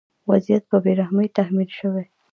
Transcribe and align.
وضعیت 0.29 0.63
په 0.71 0.77
بې 0.83 0.91
رحمۍ 0.99 1.27
تحمیل 1.37 1.69
شوی. 1.79 2.05